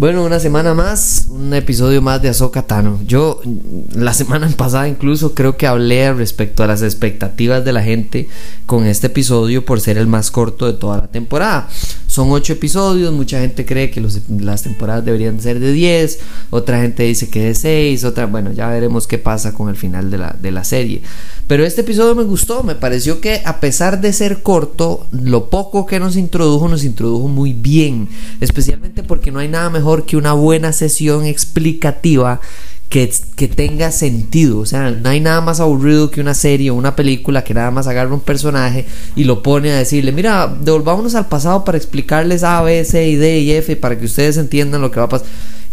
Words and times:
Bueno, 0.00 0.24
una 0.24 0.40
semana 0.40 0.72
más, 0.72 1.26
un 1.28 1.52
episodio 1.52 2.00
más 2.00 2.22
de 2.22 2.30
Ahsoka 2.30 2.62
Tano. 2.62 2.98
Yo 3.06 3.42
la 3.94 4.14
semana 4.14 4.48
pasada 4.56 4.88
incluso 4.88 5.34
creo 5.34 5.58
que 5.58 5.66
hablé 5.66 6.10
respecto 6.14 6.62
a 6.62 6.66
las 6.66 6.80
expectativas 6.80 7.66
de 7.66 7.72
la 7.74 7.82
gente 7.82 8.26
con 8.64 8.86
este 8.86 9.08
episodio 9.08 9.62
por 9.62 9.78
ser 9.78 9.98
el 9.98 10.06
más 10.06 10.30
corto 10.30 10.64
de 10.64 10.72
toda 10.72 10.96
la 10.96 11.08
temporada. 11.08 11.68
Son 12.06 12.30
ocho 12.30 12.54
episodios, 12.54 13.12
mucha 13.12 13.40
gente 13.40 13.66
cree 13.66 13.90
que 13.90 14.02
las 14.40 14.62
temporadas 14.62 15.04
deberían 15.04 15.38
ser 15.38 15.60
de 15.60 15.70
10, 15.70 16.18
otra 16.48 16.80
gente 16.80 17.02
dice 17.02 17.28
que 17.28 17.44
de 17.44 17.54
6, 17.54 18.02
otra, 18.04 18.24
bueno, 18.24 18.52
ya 18.52 18.70
veremos 18.70 19.06
qué 19.06 19.18
pasa 19.18 19.52
con 19.52 19.68
el 19.68 19.76
final 19.76 20.10
de 20.10 20.16
la, 20.16 20.34
de 20.40 20.50
la 20.50 20.64
serie. 20.64 21.02
Pero 21.50 21.64
este 21.64 21.80
episodio 21.80 22.14
me 22.14 22.22
gustó, 22.22 22.62
me 22.62 22.76
pareció 22.76 23.20
que 23.20 23.42
a 23.44 23.58
pesar 23.58 24.00
de 24.00 24.12
ser 24.12 24.40
corto, 24.40 25.08
lo 25.10 25.50
poco 25.50 25.84
que 25.84 25.98
nos 25.98 26.16
introdujo 26.16 26.68
nos 26.68 26.84
introdujo 26.84 27.26
muy 27.26 27.54
bien, 27.54 28.08
especialmente 28.40 29.02
porque 29.02 29.32
no 29.32 29.40
hay 29.40 29.48
nada 29.48 29.68
mejor 29.68 30.06
que 30.06 30.16
una 30.16 30.32
buena 30.32 30.72
sesión 30.72 31.26
explicativa 31.26 32.40
que, 32.88 33.12
que, 33.34 33.48
tenga 33.48 33.90
sentido. 33.90 34.60
O 34.60 34.64
sea, 34.64 34.92
no 34.92 35.08
hay 35.08 35.18
nada 35.18 35.40
más 35.40 35.58
aburrido 35.58 36.12
que 36.12 36.20
una 36.20 36.34
serie 36.34 36.70
o 36.70 36.76
una 36.76 36.94
película 36.94 37.42
que 37.42 37.52
nada 37.52 37.72
más 37.72 37.88
agarra 37.88 38.14
un 38.14 38.20
personaje 38.20 38.86
y 39.16 39.24
lo 39.24 39.42
pone 39.42 39.72
a 39.72 39.78
decirle, 39.78 40.12
mira, 40.12 40.46
devolvámonos 40.46 41.16
al 41.16 41.26
pasado 41.26 41.64
para 41.64 41.78
explicarles 41.78 42.44
A, 42.44 42.62
B, 42.62 42.84
C, 42.84 43.08
y 43.08 43.16
D 43.16 43.40
y 43.40 43.50
F 43.50 43.74
para 43.74 43.98
que 43.98 44.04
ustedes 44.04 44.36
entiendan 44.36 44.82
lo 44.82 44.92
que 44.92 45.00
va 45.00 45.06
a 45.06 45.08
pasar. 45.08 45.26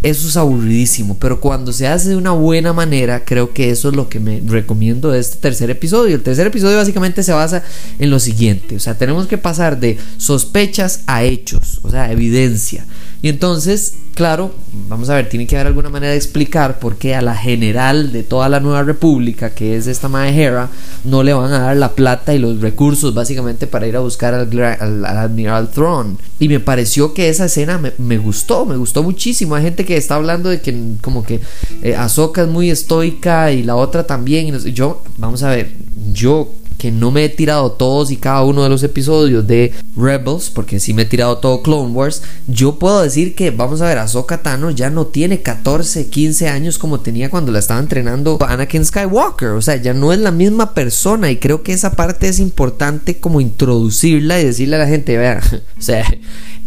Eso 0.08 0.30
es 0.30 0.38
aburridísimo, 0.38 1.17
pero 1.19 1.41
cuando 1.41 1.73
se 1.73 1.86
hace 1.86 2.08
de 2.08 2.16
una 2.16 2.31
buena 2.31 2.72
manera, 2.72 3.25
creo 3.25 3.52
que 3.52 3.72
eso 3.72 3.89
es 3.89 3.95
lo 3.97 4.08
que 4.08 4.22
me 4.22 4.41
recomiendo 4.45 5.11
de 5.11 5.19
este 5.19 5.36
tercer 5.36 5.69
episodio. 5.69 6.16
El 6.16 6.23
tercer 6.23 6.47
episodio 6.47 6.77
básicamente 6.77 7.23
se 7.23 7.33
basa 7.33 7.61
en 8.00 8.09
lo 8.09 8.17
siguiente, 8.17 8.78
o 8.78 8.80
sea, 8.80 8.97
tenemos 8.97 9.28
que 9.28 9.38
pasar 9.38 9.81
de 9.81 9.97
sospechas 10.16 11.02
a 11.08 11.25
hechos, 11.25 11.81
o 11.83 11.91
sea, 11.91 12.09
evidencia. 12.09 12.85
Y 13.22 13.28
entonces, 13.28 13.95
claro, 14.17 14.51
vamos 14.89 15.11
a 15.11 15.13
ver, 15.13 15.29
tiene 15.29 15.45
que 15.45 15.55
haber 15.55 15.67
alguna 15.67 15.89
manera 15.89 16.09
de 16.11 16.17
explicar 16.17 16.79
por 16.79 16.95
qué 16.95 17.13
a 17.13 17.21
la 17.21 17.35
general 17.35 18.11
de 18.11 18.23
toda 18.23 18.49
la 18.49 18.59
nueva 18.59 18.81
república, 18.81 19.51
que 19.51 19.77
es 19.77 19.85
esta 19.85 20.09
Mae 20.09 20.35
Hera, 20.35 20.69
no 21.03 21.21
le 21.21 21.35
van 21.35 21.53
a 21.53 21.59
dar 21.59 21.77
la 21.77 21.91
plata 21.91 22.33
y 22.33 22.39
los 22.39 22.59
recursos 22.59 23.13
básicamente 23.13 23.67
para 23.67 23.85
ir 23.85 23.95
a 23.95 23.99
buscar 23.99 24.33
al, 24.33 25.05
Admiral 25.05 25.69
Throne. 25.69 26.15
Y 26.39 26.49
me 26.49 26.59
pareció 26.59 27.13
que 27.13 27.29
esa 27.29 27.45
escena 27.45 27.79
me, 27.99 28.17
gustó, 28.17 28.65
me 28.65 28.75
gustó 28.75 29.03
muchísimo. 29.03 29.53
Hay 29.53 29.61
gente 29.61 29.85
que 29.85 29.97
está 29.97 30.15
hablando 30.15 30.49
de 30.49 30.61
que 30.61 30.75
como 31.01 31.21
que 31.23 31.39
eh, 31.83 31.95
Ahsoka 31.95 32.41
es 32.41 32.47
muy 32.47 32.71
estoica 32.71 33.51
y 33.51 33.61
la 33.61 33.75
otra 33.75 34.07
también. 34.07 34.47
Y 34.47 34.71
yo, 34.73 35.03
vamos 35.17 35.43
a 35.43 35.51
ver, 35.51 35.73
yo 36.11 36.51
que 36.78 36.92
no 36.92 37.11
me 37.11 37.25
he 37.25 37.30
tirado 37.30 37.72
todos 37.72 38.11
y 38.11 38.17
cada 38.17 38.44
uno 38.44 38.64
de 38.64 38.70
los 38.70 38.83
episodios 38.83 39.47
de 39.47 39.73
Rebels, 39.95 40.50
porque 40.50 40.80
sí 40.80 40.94
me 40.94 41.03
he 41.03 41.06
tirado 41.06 41.38
todo 41.38 41.61
Clone 41.64 41.92
Wars, 41.92 42.22
yo 42.47 42.78
puedo 42.78 43.02
decir 43.02 43.36
que, 43.36 43.52
vamos 43.52 43.81
a 43.81 43.88
ver, 43.88 43.97
Ahsoka 43.97 44.44
Tano 44.44 44.72
ya 44.72 44.89
no 44.89 45.08
tiene 45.08 45.42
14, 45.42 46.08
15 46.08 46.47
años 46.47 46.78
como 46.78 47.00
tenía 47.00 47.30
cuando 47.30 47.52
la 47.52 47.59
estaba 47.59 47.80
entrenando 47.80 48.38
Anakin 48.42 48.86
Skywalker, 48.86 49.50
o 49.50 49.61
sea, 49.61 49.78
ya 49.78 49.94
no 49.94 50.14
es 50.14 50.19
la 50.19 50.31
misma 50.31 50.73
persona 50.73 51.31
y 51.31 51.38
creo 51.38 51.64
que 51.64 51.73
esa 51.73 51.92
parte 51.92 52.28
es 52.28 52.39
importante 52.39 53.17
como 53.17 53.41
introducirla 53.41 54.39
y 54.39 54.45
decirle 54.45 54.75
a 54.75 54.80
la 54.80 54.88
gente, 54.88 55.17
vea, 55.17 55.41
o 55.78 55.81
sea, 55.81 56.06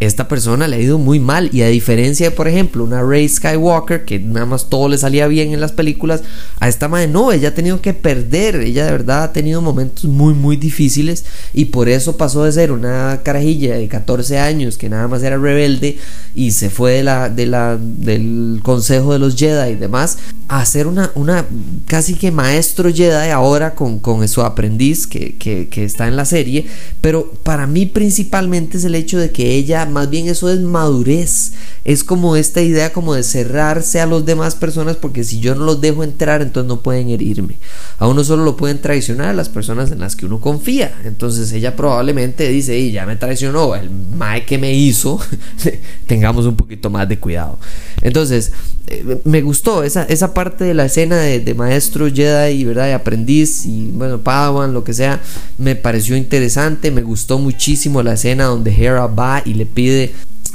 esta 0.01 0.27
persona 0.27 0.67
le 0.67 0.77
ha 0.77 0.79
ido 0.79 0.97
muy 0.97 1.19
mal 1.19 1.51
y 1.53 1.61
a 1.61 1.67
diferencia 1.67 2.31
de 2.31 2.35
por 2.35 2.47
ejemplo 2.47 2.83
una 2.83 3.03
Rey 3.03 3.29
Skywalker 3.29 4.03
que 4.03 4.19
nada 4.19 4.47
más 4.47 4.67
todo 4.67 4.89
le 4.89 4.97
salía 4.97 5.27
bien 5.27 5.53
en 5.53 5.61
las 5.61 5.73
películas 5.73 6.23
a 6.59 6.67
esta 6.67 6.87
madre 6.87 7.07
no 7.07 7.31
ella 7.31 7.49
ha 7.49 7.53
tenido 7.53 7.81
que 7.81 7.93
perder 7.93 8.55
ella 8.55 8.85
de 8.85 8.91
verdad 8.91 9.23
ha 9.25 9.31
tenido 9.31 9.61
momentos 9.61 10.00
muy 10.05 10.33
muy 10.33 10.57
difíciles 10.57 11.25
y 11.53 11.65
por 11.65 11.89
eso 11.89 12.17
pasó 12.17 12.43
de 12.43 12.51
ser 12.51 12.71
una 12.71 13.21
carajilla 13.23 13.75
de 13.75 13.87
14 13.87 14.39
años 14.39 14.77
que 14.77 14.89
nada 14.89 15.07
más 15.07 15.23
era 15.23 15.37
rebelde 15.37 15.97
y 16.35 16.51
se 16.51 16.69
fue 16.69 16.93
de 16.93 17.03
la, 17.03 17.29
de 17.29 17.45
la 17.45 17.77
del 17.77 18.59
consejo 18.63 19.13
de 19.13 19.19
los 19.19 19.35
Jedi 19.35 19.71
y 19.71 19.75
demás 19.75 20.17
a 20.47 20.65
ser 20.65 20.87
una, 20.87 21.11
una 21.15 21.45
casi 21.87 22.15
que 22.15 22.31
maestro 22.31 22.91
Jedi 22.93 23.29
ahora 23.29 23.75
con, 23.75 23.99
con 23.99 24.27
su 24.27 24.41
aprendiz 24.41 25.07
que, 25.07 25.35
que, 25.37 25.67
que 25.69 25.83
está 25.83 26.07
en 26.07 26.15
la 26.15 26.25
serie 26.25 26.67
pero 27.01 27.31
para 27.43 27.67
mí 27.67 27.85
principalmente 27.85 28.77
es 28.77 28.83
el 28.83 28.95
hecho 28.95 29.17
de 29.17 29.31
que 29.31 29.53
ella 29.53 29.85
más 29.85 30.09
bien 30.09 30.27
eso 30.27 30.49
es 30.49 30.59
madurez, 30.59 31.53
es 31.85 32.03
como 32.03 32.35
esta 32.35 32.61
idea 32.61 32.93
como 32.93 33.13
de 33.13 33.23
cerrarse 33.23 33.99
a 33.99 34.05
los 34.05 34.25
demás 34.25 34.55
personas 34.55 34.95
porque 34.97 35.23
si 35.23 35.39
yo 35.39 35.55
no 35.55 35.65
los 35.65 35.81
dejo 35.81 36.03
entrar 36.03 36.41
entonces 36.41 36.67
no 36.67 36.81
pueden 36.81 37.09
herirme. 37.09 37.57
A 37.99 38.07
uno 38.07 38.23
solo 38.23 38.43
lo 38.43 38.57
pueden 38.57 38.81
traicionar 38.81 39.35
las 39.35 39.49
personas 39.49 39.90
en 39.91 39.99
las 39.99 40.15
que 40.15 40.25
uno 40.25 40.39
confía. 40.39 40.93
Entonces 41.03 41.51
ella 41.53 41.75
probablemente 41.75 42.47
dice, 42.49 42.77
y 42.77 42.91
ya 42.91 43.05
me 43.05 43.15
traicionó, 43.15 43.75
el 43.75 43.89
mae 43.89 44.45
que 44.45 44.57
me 44.57 44.73
hizo, 44.73 45.19
tengamos 46.07 46.45
un 46.45 46.55
poquito 46.55 46.89
más 46.89 47.07
de 47.07 47.19
cuidado. 47.19 47.59
Entonces, 48.01 48.51
eh, 48.87 49.21
me 49.23 49.41
gustó 49.41 49.83
esa, 49.83 50.03
esa 50.03 50.33
parte 50.33 50.63
de 50.63 50.73
la 50.73 50.85
escena 50.85 51.17
de, 51.17 51.53
maestro 51.53 52.11
Jedi, 52.11 52.63
¿verdad? 52.63 52.89
Y 52.89 52.91
aprendiz 52.91 53.65
y 53.65 53.91
bueno, 53.91 54.19
Padawan, 54.19 54.73
lo 54.73 54.83
que 54.83 54.93
sea, 54.93 55.21
me 55.57 55.75
pareció 55.75 56.15
interesante, 56.15 56.91
me 56.91 57.01
gustó 57.01 57.37
muchísimo 57.39 58.01
la 58.03 58.13
escena 58.13 58.45
donde 58.45 58.71
Hera 58.71 59.07
va 59.07 59.41
y 59.45 59.53
le 59.53 59.65
pide 59.65 60.13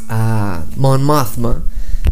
a 0.08 0.64
Mon 0.76 1.02
Mothma 1.02 1.62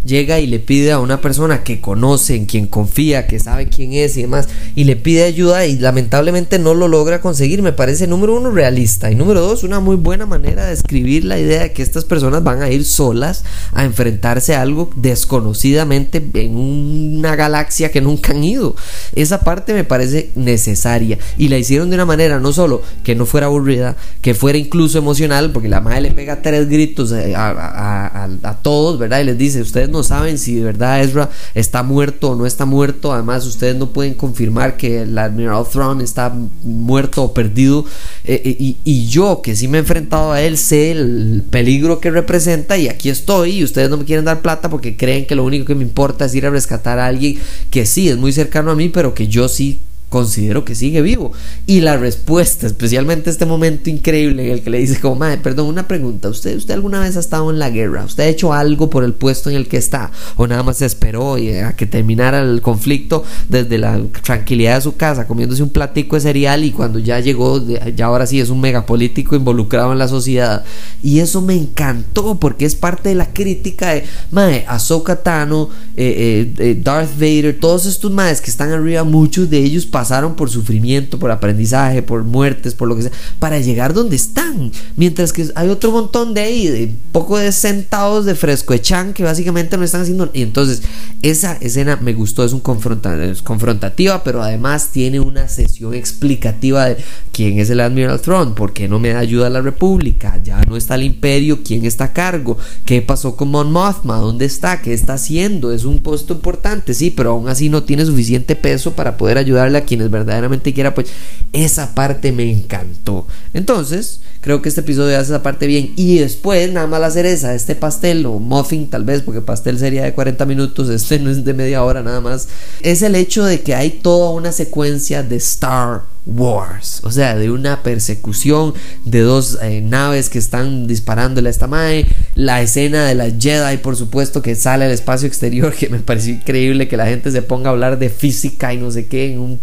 llega 0.05 0.41
y 0.41 0.47
le 0.47 0.59
pide 0.59 0.93
a 0.93 0.99
una 0.99 1.21
persona 1.21 1.65
que 1.65 1.81
conoce, 1.81 2.37
en 2.37 2.47
quien 2.47 2.67
confía, 2.67 3.27
que 3.27 3.39
sabe 3.39 3.69
quién 3.69 3.93
es 3.93 4.17
y 4.17 4.23
demás, 4.23 4.49
y 4.75 4.85
le 4.85 4.97
pide 4.97 5.25
ayuda 5.25 5.67
y 5.67 5.79
lamentablemente 5.79 6.59
no 6.59 6.75
lo 6.75 6.89
logra 6.89 7.21
conseguir, 7.21 7.63
me 7.63 7.73
parece 7.73 8.07
número 8.07 8.37
uno 8.37 8.51
realista 8.51 9.11
y 9.11 9.15
número 9.15 9.41
dos 9.41 9.65
una 9.65 9.81
muy 9.81 9.97
buena 9.97 10.27
manera 10.27 10.67
de 10.67 10.75
escribir 10.75 11.25
la 11.25 11.39
idea 11.39 11.63
de 11.63 11.73
que 11.73 11.83
estas 11.83 12.05
personas 12.05 12.43
van 12.45 12.63
a 12.63 12.71
ir 12.71 12.85
solas 12.85 13.45
a 13.73 13.85
enfrentarse 13.85 14.55
a 14.55 14.63
algo 14.63 14.91
desconocidamente 14.97 16.23
en 16.35 16.57
una 16.57 17.37
galaxia 17.37 17.91
que 17.91 18.01
nunca 18.01 18.33
han 18.33 18.45
ido. 18.45 18.77
Esa 19.15 19.41
parte 19.41 19.75
me 19.75 19.85
parece 19.85 20.31
necesaria 20.35 21.19
y 21.39 21.49
la 21.49 21.59
hicieron 21.59 21.91
de 21.91 21.97
una 21.97 22.07
manera 22.07 22.39
no 22.41 22.53
solo 22.53 22.83
que 23.03 23.15
no 23.15 23.27
fuera 23.27 23.47
aburrida, 23.47 23.97
que 24.21 24.35
fuera 24.35 24.59
incluso 24.59 24.99
emocional, 24.99 25.53
porque 25.53 25.69
la 25.69 25.81
madre 25.81 26.03
le 26.03 26.11
pega 26.13 26.43
tres 26.43 26.69
gritos 26.69 27.13
a, 27.13 28.25
a 28.43 28.59
todos, 28.63 28.99
¿verdad? 28.99 29.21
Y 29.21 29.25
les 29.25 29.39
dice, 29.39 29.61
ustedes 29.61 29.89
no 29.95 30.03
saben 30.03 30.37
si 30.37 30.57
de 30.57 30.65
verdad 30.65 31.01
Ezra 31.01 31.31
está 31.55 31.83
muerto 31.83 32.31
o 32.31 32.37
no 32.37 32.45
está 32.45 32.67
muerto. 32.67 33.13
Además, 33.13 33.47
ustedes 33.47 33.77
no 33.77 33.91
pueden 33.91 34.15
confirmar 34.15 34.77
que 34.77 35.03
el 35.03 35.17
Admiral 35.17 35.65
Thrawn 35.71 36.03
está 36.03 36.35
muerto 36.63 37.23
o 37.23 37.33
perdido. 37.33 37.87
Eh, 38.25 38.43
eh, 38.45 38.77
y, 38.85 39.07
yo, 39.07 39.41
que 39.43 39.57
sí 39.57 39.69
me 39.69 39.79
he 39.79 39.81
enfrentado 39.81 40.33
a 40.33 40.43
él, 40.43 40.59
sé 40.59 40.91
el 40.91 41.45
peligro 41.49 42.01
que 42.01 42.11
representa 42.11 42.77
y 42.77 42.89
aquí 42.89 43.09
estoy. 43.09 43.59
Y 43.59 43.65
ustedes 43.65 43.89
no 43.89 43.97
me 43.97 44.05
quieren 44.05 44.25
dar 44.27 44.43
plata 44.43 44.69
porque 44.69 44.97
creen 44.97 45.27
que 45.27 45.35
lo 45.35 45.45
único 45.45 45.65
que 45.65 45.75
me 45.75 45.83
importa 45.83 46.27
es 46.27 46.35
ir 46.35 46.45
a 46.45 46.51
rescatar 46.51 46.99
a 46.99 47.07
alguien 47.07 47.39
que 47.71 47.87
sí 47.87 48.09
es 48.09 48.17
muy 48.17 48.33
cercano 48.33 48.71
a 48.71 48.75
mí, 48.75 48.89
pero 48.89 49.15
que 49.15 49.29
yo 49.29 49.49
sí 49.49 49.81
considero 50.15 50.65
que 50.65 50.77
sigue 50.77 51.03
vivo. 51.03 51.33
Y 51.67 51.81
la 51.81 51.97
respuesta, 51.97 52.69
especialmente 52.69 53.31
este 53.31 53.47
momento 53.47 53.91
increíble 53.91 54.47
en 54.47 54.53
el 54.53 54.63
que 54.63 54.71
le 54.71 54.79
dice 54.79 55.01
como, 55.01 55.17
madre, 55.17 55.39
perdón, 55.39 55.67
una 55.67 55.89
pregunta, 55.89 56.29
¿usted, 56.29 56.57
¿usted 56.57 56.73
alguna 56.73 57.01
vez 57.01 57.17
ha 57.17 57.21
estado 57.21 57.51
en 57.51 57.59
la 57.59 57.69
guerra? 57.69 58.05
¿Usted 58.05 58.23
ha 58.23 58.29
hecho 58.29 58.53
algo 58.53 58.89
por 58.89 59.03
el 59.03 59.13
puesto 59.13 59.51
en 59.51 59.57
el 59.57 59.67
que 59.67 59.77
está? 59.77 60.13
¿O 60.37 60.47
nada 60.47 60.63
más 60.63 60.77
se 60.77 60.87
esperó 60.87 61.35
a 61.35 61.73
que 61.73 61.87
terminara 61.87 62.43
el 62.43 62.63
conflicto 62.63 63.25
desde 63.49 63.77
la 63.77 64.01
tranquilidad 64.23 64.77
de 64.77 64.83
su 64.83 64.95
casa, 64.95 65.27
comiéndose 65.27 65.65
un 65.65 65.71
platico 65.71 66.15
de 66.15 66.21
cereal 66.21 66.63
y 66.63 66.71
cuando 66.71 67.01
ya 67.01 67.19
llegó, 67.19 67.61
ya 67.67 68.07
ahora 68.07 68.29
sí 68.29 68.39
es 68.39 68.51
un 68.51 68.61
megapolítico 68.61 69.35
involucrado 69.35 69.91
en 69.91 69.99
la 69.99 70.07
sociedad? 70.07 70.65
Y 71.03 71.19
eso 71.19 71.41
me 71.41 71.57
encantó 71.57 72.37
porque 72.37 72.67
es 72.67 72.77
parte 72.77 73.09
de 73.09 73.17
la 73.17 73.33
crítica 73.33 73.95
de, 73.95 74.05
madre, 74.31 74.65
Ahsoka 74.69 75.25
Tano, 75.25 75.71
eh, 75.97 76.53
eh, 76.57 76.71
eh, 76.71 76.81
Darth 76.81 77.19
Vader, 77.19 77.59
todos 77.59 77.87
estos 77.87 78.13
madres 78.13 78.41
que 78.41 78.53
están 78.53 78.71
arriba, 78.71 79.03
muchos 79.03 79.51
de 79.51 79.59
ellos 79.59 79.87
pasan 79.87 80.04
pasaron 80.05 80.35
por 80.35 80.51
sufrimiento, 80.51 81.19
por 81.19 81.31
aprendizaje, 81.31 82.03
por 82.03 82.25
muertes, 82.25 82.75
por 82.75 82.89
lo 82.89 82.95
que 82.95 83.05
sea, 83.05 83.11
para 83.39 83.59
llegar 83.59 83.95
donde 83.95 84.17
están. 84.17 84.71
Mientras 84.97 85.33
que 85.33 85.49
hay 85.55 85.71
otro 85.71 85.93
montón 85.93 86.35
de 86.35 86.43
ahí, 86.43 86.67
de 86.67 86.95
poco 87.11 87.39
de 87.39 87.51
centavos 87.53 88.27
de 88.27 88.35
fresco 88.35 88.75
de 88.75 88.83
chan 88.83 89.15
que 89.15 89.25
básicamente 89.25 89.79
no 89.79 89.83
están 89.83 90.03
haciendo. 90.03 90.31
Y 90.35 90.43
entonces, 90.43 90.83
esa 91.23 91.55
escena 91.55 91.97
me 92.03 92.13
gustó, 92.13 92.45
es 92.45 92.53
un 92.53 92.61
confronta 92.61 93.17
es 93.25 93.41
confrontativa, 93.41 94.23
pero 94.23 94.43
además 94.43 94.91
tiene 94.93 95.21
una 95.21 95.49
sesión 95.49 95.95
explicativa 95.95 96.85
de 96.85 96.99
quién 97.33 97.59
es 97.59 97.71
el 97.71 97.81
Admiral 97.81 98.21
Throne, 98.21 98.53
por 98.55 98.75
qué 98.75 98.87
no 98.87 98.99
me 98.99 99.15
da 99.15 99.21
ayuda 99.21 99.47
a 99.47 99.51
la 99.51 99.63
República, 99.63 100.39
ya 100.45 100.61
no 100.65 100.77
está 100.77 100.97
el 100.97 101.05
Imperio, 101.05 101.61
quién 101.65 101.87
está 101.87 102.05
a 102.05 102.13
cargo, 102.13 102.59
qué 102.85 103.01
pasó 103.01 103.37
con 103.37 103.51
Mon 103.51 103.73
Mothma, 103.73 104.19
dónde 104.19 104.45
está, 104.45 104.83
qué 104.83 104.93
está 104.93 105.15
haciendo, 105.15 105.73
es 105.73 105.87
un 105.87 106.01
puesto 106.01 106.35
importante, 106.35 106.93
sí, 106.93 107.11
pero 107.11 107.31
aún 107.31 107.49
así 107.49 107.71
no 107.71 107.85
tiene 107.85 108.05
suficiente 108.05 108.55
peso 108.55 108.93
para 108.93 109.17
poder 109.17 109.39
ayudarle 109.39 109.79
a 109.79 109.84
quienes 109.85 110.11
verdaderamente 110.11 110.73
quiera, 110.73 110.95
pues 110.95 111.09
esa 111.53 111.95
parte 111.95 112.33
me 112.33 112.51
encantó. 112.51 113.27
Entonces, 113.53 114.21
creo 114.41 114.63
que 114.63 114.69
este 114.69 114.83
episodio 114.83 115.17
hace 115.17 115.33
esa 115.33 115.43
parte 115.43 115.67
bien. 115.67 115.93
Y 115.97 116.19
después, 116.19 116.73
nada 116.73 116.87
más 116.87 117.01
la 117.01 117.11
cereza, 117.11 117.55
este 117.55 117.75
pastel 117.75 118.27
o 118.27 118.39
muffin, 118.39 118.89
tal 118.89 119.05
vez, 119.05 119.23
porque 119.23 119.41
pastel 119.41 119.79
sería 119.79 120.05
de 120.05 120.15
40 120.15 120.45
minutos, 120.47 120.89
este 120.89 121.19
no 121.19 121.31
es 121.31 121.45
de 121.45 121.55
media 121.55 121.83
hora 121.83 122.03
nada 122.03 122.21
más, 122.21 122.49
es 122.83 123.03
el 123.03 123.15
hecho 123.15 123.45
de 123.45 123.61
que 123.61 123.75
hay 123.75 123.91
toda 123.91 124.31
una 124.31 124.53
secuencia 124.53 125.23
de 125.23 125.37
Star 125.37 126.14
Wars, 126.27 127.01
o 127.03 127.11
sea, 127.11 127.37
de 127.37 127.51
una 127.51 127.83
persecución 127.83 128.73
de 129.05 129.21
dos 129.21 129.59
eh, 129.61 129.83
naves 129.83 130.31
que 130.31 130.39
están 130.39 130.87
disparándole 130.87 131.49
a 131.49 131.51
esta 131.51 131.67
mae, 131.67 132.07
la 132.35 132.63
escena 132.63 133.05
de 133.05 133.15
la 133.15 133.31
Jedi, 133.31 133.77
por 133.77 133.95
supuesto, 133.97 134.41
que 134.41 134.55
sale 134.55 134.87
al 134.87 134.91
espacio 134.91 135.29
exterior, 135.29 135.75
que 135.79 135.91
me 135.91 135.99
pareció 135.99 136.33
increíble 136.33 136.89
que 136.89 136.97
la 136.97 137.07
gente 137.07 137.31
se 137.31 137.43
ponga 137.43 137.69
a 137.69 137.73
hablar 137.73 137.99
de 137.99 138.09
física 138.09 138.73
y 138.73 138.79
no 138.79 138.91
sé 138.91 139.07
qué 139.07 139.35
en 139.35 139.41
un, 139.41 139.59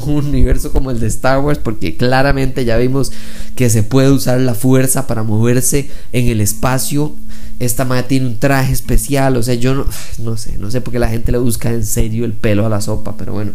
universo 0.00 0.72
como 0.72 0.92
el 0.92 1.00
de 1.00 1.08
Star 1.08 1.40
Wars, 1.40 1.58
porque 1.58 1.96
claramente 1.96 2.64
ya 2.64 2.76
vimos 2.76 3.10
que 3.56 3.70
se 3.70 3.82
puede 3.82 4.10
usar 4.10 4.40
la 4.40 4.54
fuerza 4.54 5.08
para 5.08 5.24
moverse 5.24 5.90
en 6.12 6.28
el 6.28 6.40
espacio. 6.40 7.12
Esta 7.58 7.84
madre 7.84 8.04
tiene 8.04 8.26
un 8.26 8.38
traje 8.38 8.72
especial, 8.72 9.36
o 9.36 9.42
sea, 9.42 9.54
yo 9.54 9.74
no, 9.74 9.86
no 10.18 10.36
sé, 10.36 10.56
no 10.58 10.70
sé 10.70 10.80
por 10.80 10.92
qué 10.92 11.00
la 11.00 11.08
gente 11.08 11.32
le 11.32 11.38
busca 11.38 11.70
en 11.70 11.84
serio 11.84 12.24
el 12.24 12.34
pelo 12.34 12.64
a 12.64 12.68
la 12.68 12.80
sopa, 12.80 13.16
pero 13.16 13.32
bueno. 13.32 13.50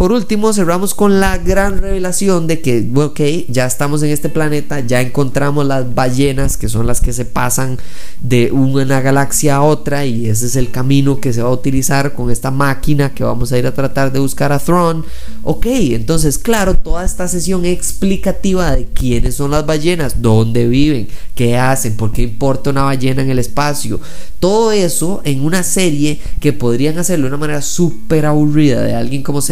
Por 0.00 0.12
último, 0.12 0.54
cerramos 0.54 0.94
con 0.94 1.20
la 1.20 1.36
gran 1.36 1.76
revelación 1.76 2.46
de 2.46 2.62
que, 2.62 2.88
ok, 2.96 3.20
ya 3.48 3.66
estamos 3.66 4.02
en 4.02 4.08
este 4.08 4.30
planeta, 4.30 4.80
ya 4.80 5.02
encontramos 5.02 5.66
las 5.66 5.94
ballenas, 5.94 6.56
que 6.56 6.70
son 6.70 6.86
las 6.86 7.02
que 7.02 7.12
se 7.12 7.26
pasan 7.26 7.76
de 8.22 8.50
una 8.50 9.02
galaxia 9.02 9.56
a 9.56 9.62
otra, 9.62 10.06
y 10.06 10.26
ese 10.26 10.46
es 10.46 10.56
el 10.56 10.70
camino 10.70 11.20
que 11.20 11.34
se 11.34 11.42
va 11.42 11.50
a 11.50 11.52
utilizar 11.52 12.14
con 12.14 12.30
esta 12.30 12.50
máquina 12.50 13.12
que 13.12 13.24
vamos 13.24 13.52
a 13.52 13.58
ir 13.58 13.66
a 13.66 13.74
tratar 13.74 14.10
de 14.10 14.20
buscar 14.20 14.52
a 14.52 14.58
Thrawn. 14.58 15.04
Ok, 15.42 15.66
entonces, 15.66 16.38
claro, 16.38 16.78
toda 16.78 17.04
esta 17.04 17.28
sesión 17.28 17.66
explicativa 17.66 18.74
de 18.74 18.86
quiénes 18.86 19.34
son 19.34 19.50
las 19.50 19.66
ballenas, 19.66 20.22
dónde 20.22 20.66
viven, 20.66 21.08
qué 21.34 21.58
hacen, 21.58 21.98
por 21.98 22.10
qué 22.10 22.22
importa 22.22 22.70
una 22.70 22.84
ballena 22.84 23.20
en 23.20 23.28
el 23.28 23.38
espacio, 23.38 24.00
todo 24.38 24.72
eso 24.72 25.20
en 25.24 25.44
una 25.44 25.62
serie 25.62 26.18
que 26.40 26.54
podrían 26.54 26.96
hacerlo 26.96 27.24
de 27.24 27.34
una 27.34 27.36
manera 27.36 27.60
súper 27.60 28.24
aburrida 28.24 28.80
de 28.80 28.94
alguien 28.94 29.22
como 29.22 29.42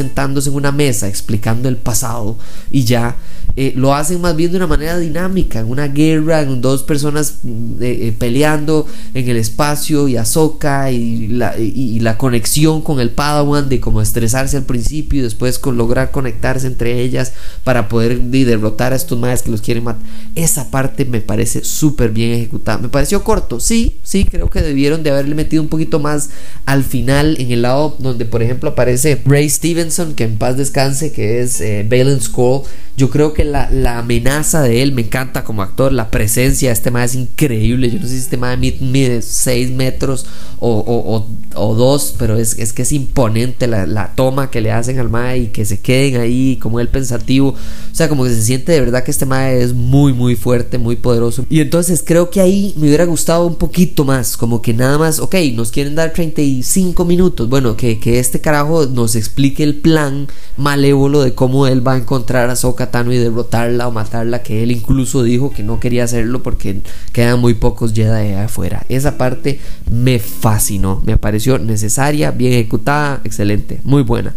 en 0.46 0.54
una 0.54 0.72
mesa 0.72 1.08
explicando 1.08 1.68
el 1.68 1.76
pasado 1.76 2.36
y 2.70 2.84
ya 2.84 3.16
eh, 3.56 3.72
lo 3.76 3.94
hacen 3.94 4.20
más 4.20 4.36
bien 4.36 4.50
de 4.50 4.56
una 4.56 4.66
manera 4.66 4.98
dinámica, 4.98 5.60
en 5.60 5.70
una 5.70 5.88
guerra, 5.88 6.42
en 6.42 6.60
dos 6.60 6.82
personas 6.82 7.38
mm, 7.42 7.82
eh, 7.82 8.08
eh, 8.08 8.14
peleando 8.16 8.86
en 9.14 9.28
el 9.28 9.36
espacio 9.36 10.08
y 10.08 10.16
Ahsoka 10.16 10.90
y 10.90 11.28
la, 11.28 11.58
y, 11.58 12.00
la 12.00 12.18
conexión 12.18 12.82
con 12.82 13.00
el 13.00 13.10
Padawan 13.10 13.68
de 13.68 13.80
como 13.80 14.00
estresarse 14.00 14.56
al 14.56 14.64
principio 14.64 15.20
y 15.20 15.22
después 15.22 15.58
con 15.58 15.76
lograr 15.76 16.10
conectarse 16.10 16.66
entre 16.66 17.00
ellas 17.00 17.32
para 17.64 17.88
poder 17.88 18.20
derrotar 18.20 18.92
a 18.92 18.96
estos 18.96 19.18
madres 19.18 19.42
que 19.42 19.50
los 19.50 19.60
quieren 19.60 19.84
matar. 19.84 20.02
Esa 20.34 20.70
parte 20.70 21.04
me 21.04 21.20
parece 21.20 21.64
súper 21.64 22.10
bien 22.10 22.32
ejecutada. 22.32 22.78
Me 22.78 22.88
pareció 22.88 23.24
corto, 23.24 23.60
sí, 23.60 23.98
sí, 24.02 24.24
creo 24.24 24.50
que 24.50 24.62
debieron 24.62 25.02
de 25.02 25.10
haberle 25.10 25.34
metido 25.34 25.62
un 25.62 25.68
poquito 25.68 25.98
más 25.98 26.30
al 26.66 26.84
final 26.84 27.36
en 27.40 27.50
el 27.50 27.62
lado 27.62 27.96
donde 27.98 28.24
por 28.24 28.42
ejemplo 28.42 28.70
aparece 28.70 29.20
Ray 29.24 29.48
Stevenson, 29.48 30.14
que 30.14 30.24
en 30.24 30.38
paz 30.38 30.56
descanse, 30.56 31.12
que 31.12 31.40
es 31.40 31.60
eh, 31.60 31.86
Skull. 32.20 32.62
Yo 32.96 33.10
creo 33.10 33.32
que 33.32 33.44
la, 33.52 33.70
la, 33.70 33.98
amenaza 33.98 34.62
de 34.62 34.82
él 34.82 34.92
me 34.92 35.02
encanta 35.02 35.44
como 35.44 35.62
actor, 35.62 35.92
la 35.92 36.10
presencia 36.10 36.68
de 36.68 36.74
este 36.74 36.90
man 36.90 37.04
es 37.04 37.14
increíble. 37.14 37.90
Yo 37.90 37.98
no 37.98 38.06
sé 38.06 38.12
si 38.12 38.18
este 38.18 38.36
man 38.36 38.60
mide 38.60 39.22
6 39.22 39.70
metros 39.70 40.26
o, 40.60 40.70
o, 40.70 41.26
o, 41.54 41.74
2, 41.74 42.14
pero 42.18 42.36
es, 42.36 42.58
es, 42.58 42.72
que 42.72 42.82
es 42.82 42.92
imponente 42.92 43.66
la, 43.66 43.86
la, 43.86 44.14
toma 44.14 44.50
que 44.50 44.60
le 44.60 44.72
hacen 44.72 44.98
al 44.98 45.08
mae 45.08 45.38
y 45.38 45.46
que 45.46 45.64
se 45.64 45.80
queden 45.80 46.20
ahí 46.20 46.58
como 46.60 46.80
él 46.80 46.88
pensativo. 46.88 47.50
O 47.50 47.94
sea, 47.94 48.08
como 48.08 48.24
que 48.24 48.30
se 48.30 48.42
siente 48.42 48.72
de 48.72 48.80
verdad 48.80 49.02
que 49.04 49.10
este 49.10 49.26
mae 49.26 49.62
es 49.62 49.72
muy, 49.72 50.12
muy 50.12 50.36
fuerte, 50.36 50.78
muy 50.78 50.96
poderoso. 50.96 51.44
Y 51.48 51.60
entonces 51.60 52.02
creo 52.04 52.30
que 52.30 52.40
ahí 52.40 52.74
me 52.76 52.88
hubiera 52.88 53.04
gustado 53.04 53.46
un 53.46 53.56
poquito 53.56 54.04
más, 54.04 54.36
como 54.36 54.62
que 54.62 54.74
nada 54.74 54.98
más, 54.98 55.18
ok, 55.18 55.34
nos 55.54 55.72
quieren 55.72 55.94
dar 55.94 56.12
35 56.12 57.04
minutos. 57.04 57.48
Bueno, 57.48 57.76
que, 57.76 57.98
que 57.98 58.18
este 58.18 58.40
carajo 58.40 58.86
nos 58.86 59.16
explique 59.16 59.62
el 59.62 59.76
plan 59.76 60.28
malévolo 60.56 61.22
de 61.22 61.34
cómo 61.34 61.66
él 61.66 61.86
va 61.86 61.94
a 61.94 61.98
encontrar 61.98 62.50
a 62.50 62.56
Soka 62.56 62.90
y 63.06 63.18
derrotarla 63.28 63.88
o 63.88 63.92
matarla, 63.92 64.42
que 64.42 64.62
él 64.62 64.70
incluso 64.70 65.22
dijo 65.22 65.52
que 65.52 65.62
no 65.62 65.80
quería 65.80 66.04
hacerlo 66.04 66.42
porque 66.42 66.80
quedan 67.12 67.40
muy 67.40 67.54
pocos 67.54 67.92
Jedi 67.92 68.32
afuera. 68.34 68.84
Esa 68.88 69.18
parte 69.18 69.60
me 69.90 70.18
fascinó, 70.18 71.02
me 71.04 71.16
pareció 71.16 71.58
necesaria, 71.58 72.30
bien 72.30 72.52
ejecutada, 72.52 73.20
excelente, 73.24 73.80
muy 73.84 74.02
buena. 74.02 74.34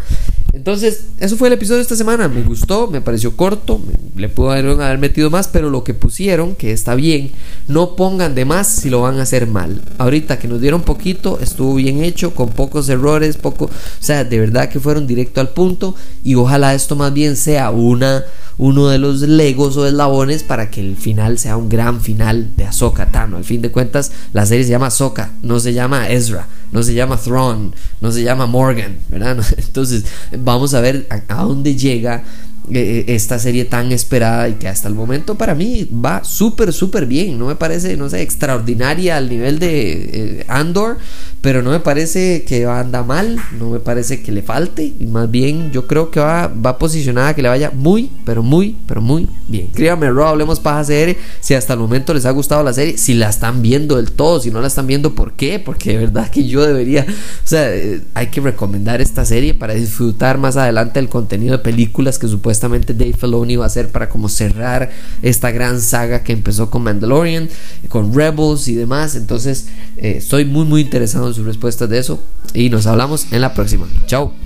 Entonces, 0.54 1.06
eso 1.20 1.38
fue 1.38 1.48
el 1.48 1.54
episodio 1.54 1.78
de 1.78 1.84
esta 1.84 1.96
semana. 1.96 2.28
Me 2.28 2.44
gustó, 2.44 2.88
me 2.88 3.00
pareció 3.00 3.38
corto, 3.38 3.82
le 4.16 4.28
pudo 4.28 4.52
haber, 4.52 4.98
metido 4.98 5.30
más, 5.30 5.48
pero 5.48 5.70
lo 5.70 5.84
que 5.84 5.94
pusieron, 5.94 6.56
que 6.56 6.72
está 6.72 6.94
bien, 6.94 7.32
no 7.68 7.96
pongan 7.96 8.36
de 8.36 8.44
más 8.44 8.68
si 8.68 8.90
lo 8.90 9.02
van 9.02 9.18
a 9.20 9.24
hacer 9.24 9.48
mal. 9.48 9.82
Ahorita 9.98 10.40
que 10.40 10.48
nos 10.48 10.60
dieron 10.60 10.82
poquito, 10.82 11.40
estuvo 11.42 11.76
bien 11.76 12.04
hecho, 12.04 12.36
con 12.36 12.50
pocos 12.50 12.90
errores, 12.90 13.38
poco, 13.38 13.66
o 13.66 13.70
sea, 14.00 14.26
de 14.26 14.40
verdad 14.40 14.70
que 14.70 14.80
fueron 14.80 15.08
directo 15.08 15.40
al 15.40 15.50
punto 15.50 15.96
y 16.24 16.36
ojalá 16.36 16.74
esto 16.74 16.96
más 16.96 17.14
bien 17.14 17.38
sea 17.38 17.72
una 17.72 18.26
uno 18.62 18.90
de 18.90 19.00
los 19.00 19.22
legos 19.22 19.76
o 19.76 19.88
eslabones 19.88 20.44
para 20.44 20.70
que 20.70 20.82
el 20.82 20.96
final 20.96 21.40
sea 21.40 21.58
un 21.58 21.68
gran 21.68 22.00
final 22.00 22.52
de 22.56 22.66
Ahsoka 22.66 23.12
Tano. 23.12 23.38
Al 23.38 23.44
fin 23.44 23.60
de 23.60 23.72
cuentas, 23.72 24.12
la 24.34 24.46
serie 24.46 24.64
se 24.64 24.70
llama 24.70 24.86
Ahsoka, 24.86 25.32
no 25.42 25.60
se 25.60 25.74
llama 25.74 26.08
Ezra, 26.10 26.48
no 26.72 26.84
se 26.84 26.94
llama 26.94 27.18
Thrawn, 27.18 27.74
no 28.02 28.12
se 28.12 28.22
llama 28.22 28.46
Morgan, 28.46 29.00
¿verdad? 29.10 29.44
Entonces, 29.58 30.06
vamos 30.38 30.76
a 30.76 30.82
ver 30.82 31.08
a, 31.10 31.40
a 31.40 31.44
dónde 31.44 31.76
llega 31.76 32.24
eh, 32.70 33.06
eh, 33.08 33.16
esta 33.16 33.40
serie 33.40 33.66
tan 33.66 33.92
esperada 33.92 34.48
y 34.48 34.54
que 34.54 34.68
hasta 34.68 34.88
el 34.88 34.94
momento 34.94 35.36
para 35.36 35.56
mí 35.56 35.90
va 35.94 36.24
súper, 36.24 36.72
súper 36.72 37.08
bien. 37.08 37.40
No 37.40 37.48
me 37.48 37.56
parece, 37.56 37.98
no 37.98 38.08
sé, 38.08 38.22
extraordinaria 38.22 39.18
al 39.18 39.30
nivel 39.30 39.58
de 39.58 39.92
eh, 39.92 40.46
Andor, 40.48 40.98
pero 41.42 41.64
no 41.64 41.72
me 41.72 41.80
parece 41.80 42.44
que 42.44 42.66
anda 42.68 43.04
mal, 43.04 43.40
no 43.58 43.72
me 43.72 43.80
parece 43.80 44.22
que 44.22 44.32
le 44.32 44.44
falte. 44.44 44.94
Y 45.00 45.08
más 45.08 45.30
bien 45.30 45.72
yo 45.72 45.88
creo 45.88 46.12
que 46.12 46.20
va, 46.20 46.48
va 46.48 46.78
posicionada 46.78 47.34
que 47.34 47.42
le 47.42 47.50
vaya 47.50 47.72
muy, 47.74 48.12
pero 48.26 48.44
muy, 48.44 48.78
pero 48.88 49.02
muy 49.02 49.28
bien. 49.48 49.66
Escríbame, 49.66 50.10
Rob, 50.12 50.28
hablemos 50.28 50.60
paja 50.60 50.84
serie. 50.84 51.18
Si 51.40 51.56
hasta 51.56 51.74
el 51.74 51.80
momento 51.80 52.14
les 52.14 52.26
ha 52.26 52.32
gustado 52.32 52.64
la 52.64 52.74
serie, 52.74 52.98
si 52.98 53.16
la 53.16 53.30
están 53.30 53.64
viendo 53.64 53.98
del 53.98 54.12
todo, 54.12 54.40
si 54.40 54.52
no 54.52 54.62
la 54.62 54.68
están 54.68 54.86
viendo, 54.86 55.16
¿por 55.16 55.34
qué? 55.34 55.60
Porque 55.60 55.94
de 55.94 55.98
verdad 55.98 56.30
que 56.30 56.46
yo 56.46 56.66
debería, 56.66 57.08
o 57.10 57.48
sea, 57.48 57.70
hay 58.14 58.28
que 58.28 58.40
recomendar 58.40 59.02
esta 59.02 59.26
serie 59.26 59.56
para 59.56 59.74
disfrutar 59.74 60.38
más 60.38 60.58
adelante 60.58 61.00
el 61.00 61.10
contenido 61.10 61.58
de 61.58 61.64
películas 61.64 62.20
que 62.20 62.28
supuestamente 62.28 62.51
supuestamente 62.52 62.94
Dave 62.94 63.14
Filoni 63.14 63.56
va 63.56 63.64
a 63.64 63.68
hacer 63.68 63.90
para 63.90 64.10
como 64.10 64.28
cerrar 64.28 64.90
esta 65.22 65.52
gran 65.52 65.80
saga 65.80 66.22
que 66.22 66.34
empezó 66.34 66.70
con 66.70 66.84
Mandalorian, 66.84 67.48
con 67.88 68.14
Rebels 68.14 68.68
y 68.68 68.76
demás. 68.76 69.16
Entonces, 69.16 69.68
eh, 69.96 70.16
estoy 70.18 70.44
muy 70.44 70.66
muy 70.66 70.82
interesado 70.82 71.30
en 71.30 71.34
sus 71.34 71.46
respuestas 71.46 71.90
de 71.90 72.00
eso 72.00 72.22
y 72.54 72.70
nos 72.70 72.88
hablamos 72.88 73.32
en 73.32 73.40
la 73.40 73.54
próxima. 73.54 73.88
Chao. 74.06 74.41